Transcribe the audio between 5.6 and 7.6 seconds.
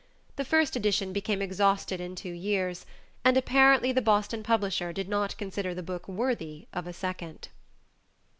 the book worthy of a second.